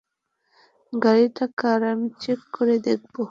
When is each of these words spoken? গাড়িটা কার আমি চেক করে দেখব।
গাড়িটা 0.93 1.45
কার 1.57 1.81
আমি 1.91 2.07
চেক 2.21 2.39
করে 2.53 2.75
দেখব। 2.85 3.15